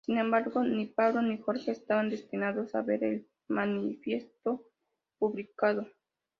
[0.03, 4.65] Sin embargo, ni Pablo ni Jorge estaban destinados a ver el manifiesto
[5.19, 5.85] publicado.